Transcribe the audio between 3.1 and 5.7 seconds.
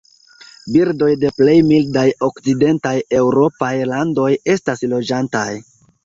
eŭropaj landoj estas loĝantaj.